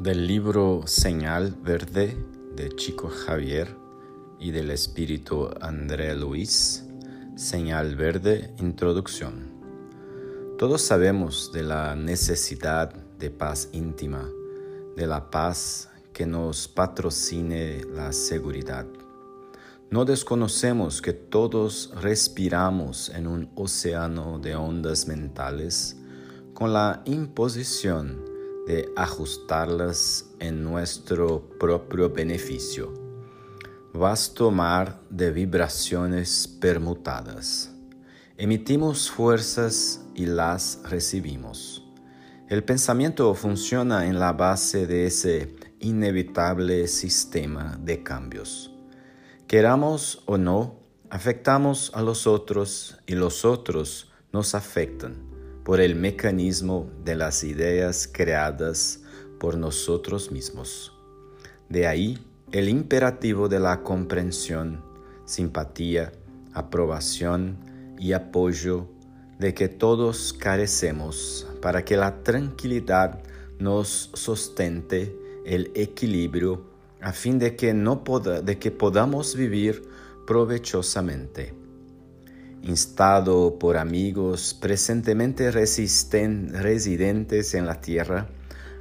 [0.00, 2.16] Del libro Señal Verde
[2.56, 3.76] de Chico Javier
[4.38, 6.86] y del espíritu André Luis,
[7.36, 9.52] Señal Verde, Introducción.
[10.56, 14.26] Todos sabemos de la necesidad de paz íntima,
[14.96, 18.86] de la paz que nos patrocine la seguridad.
[19.90, 25.98] No desconocemos que todos respiramos en un océano de ondas mentales
[26.54, 28.29] con la imposición
[28.96, 32.92] ajustarlas en nuestro propio beneficio.
[33.92, 37.70] Vasto mar de vibraciones permutadas.
[38.36, 41.84] Emitimos fuerzas y las recibimos.
[42.48, 48.72] El pensamiento funciona en la base de ese inevitable sistema de cambios.
[49.46, 55.29] Queramos o no, afectamos a los otros y los otros nos afectan
[55.70, 59.02] por el mecanismo de las ideas creadas
[59.38, 60.92] por nosotros mismos.
[61.68, 62.18] De ahí
[62.50, 64.82] el imperativo de la comprensión,
[65.26, 66.10] simpatía,
[66.52, 67.56] aprobación
[68.00, 68.88] y apoyo
[69.38, 73.22] de que todos carecemos para que la tranquilidad
[73.60, 76.64] nos sostente el equilibrio
[77.00, 78.02] a fin de que, no
[78.42, 79.88] de que podamos vivir
[80.26, 81.54] provechosamente.
[82.62, 88.28] Instado por amigos presentemente residentes en la tierra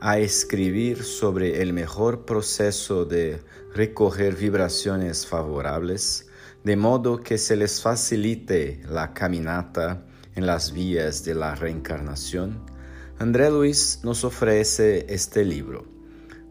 [0.00, 3.40] a escribir sobre el mejor proceso de
[3.74, 6.28] recoger vibraciones favorables,
[6.64, 12.64] de modo que se les facilite la caminata en las vías de la reencarnación,
[13.18, 15.99] André Luis nos ofrece este libro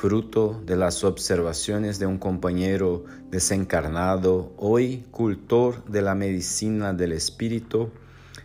[0.00, 7.90] fruto de las observaciones de un compañero desencarnado, hoy cultor de la medicina del espíritu,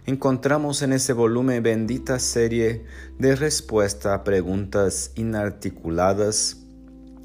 [0.05, 2.83] encontramos en ese volumen bendita serie
[3.19, 6.57] de respuesta a preguntas inarticuladas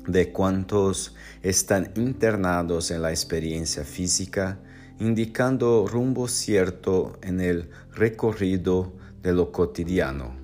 [0.07, 4.61] de cuantos están internados en la experiencia física,
[5.01, 8.93] indicando rumbo cierto en el recorrido
[9.25, 10.40] de lo cotidiano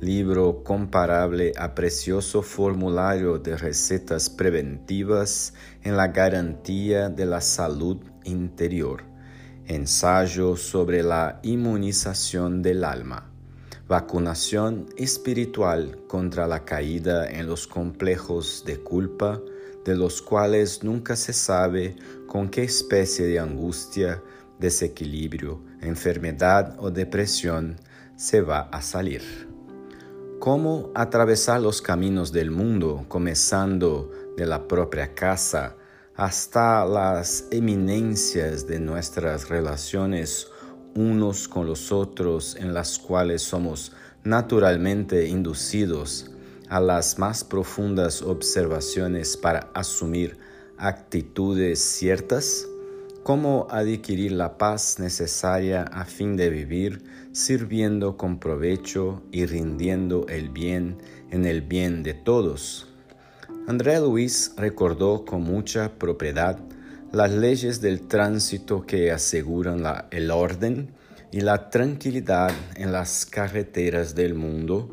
[0.00, 9.02] libro comparable a precioso formulario de recetas preventivas en la garantía de la salud interior,
[9.66, 13.30] ensayo sobre la inmunización del alma,
[13.88, 19.40] vacunación espiritual contra la caída en los complejos de culpa,
[19.84, 21.96] de los cuales nunca se sabe
[22.28, 24.22] con qué especie de angustia,
[24.60, 27.80] desequilibrio, enfermedad o depresión
[28.16, 29.47] se va a salir
[30.38, 35.76] cómo atravesar los caminos del mundo, comenzando de la propia casa
[36.14, 40.48] hasta las eminencias de nuestras relaciones
[40.94, 43.92] unos con los otros en las cuales somos
[44.24, 46.30] naturalmente inducidos
[46.68, 50.38] a las más profundas observaciones para asumir
[50.76, 52.66] actitudes ciertas?
[53.28, 57.02] Cómo adquirir la paz necesaria a fin de vivir
[57.32, 60.96] sirviendo con provecho y rindiendo el bien
[61.30, 62.88] en el bien de todos.
[63.66, 66.58] André Luis recordó con mucha propiedad
[67.12, 70.94] las leyes del tránsito que aseguran el orden
[71.30, 74.88] y la tranquilidad en las carreteras del mundo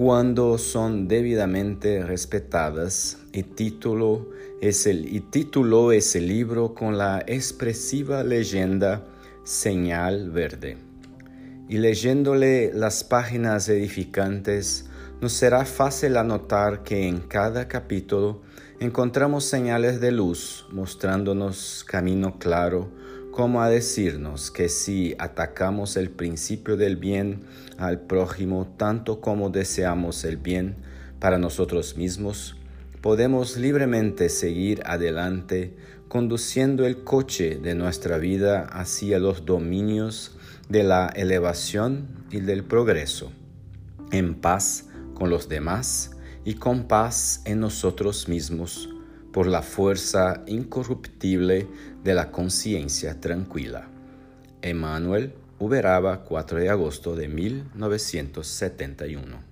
[0.00, 4.30] cuando son debidamente respetadas y, título
[4.62, 9.04] es el, y tituló ese libro con la expresiva leyenda
[9.44, 10.78] Señal Verde.
[11.68, 14.86] Y leyéndole las páginas edificantes,
[15.20, 18.40] nos será fácil anotar que en cada capítulo
[18.80, 22.88] encontramos señales de luz mostrándonos camino claro
[23.30, 27.40] como a decirnos que si atacamos el principio del bien
[27.78, 30.76] al prójimo tanto como deseamos el bien
[31.18, 32.56] para nosotros mismos,
[33.00, 35.74] podemos libremente seguir adelante
[36.08, 40.36] conduciendo el coche de nuestra vida hacia los dominios
[40.68, 43.32] de la elevación y del progreso,
[44.10, 46.10] en paz con los demás
[46.44, 48.88] y con paz en nosotros mismos
[49.32, 51.66] por la fuerza incorruptible
[52.02, 53.88] de la conciencia tranquila.
[54.62, 59.49] Emmanuel Uberaba, 4 de agosto de 1971.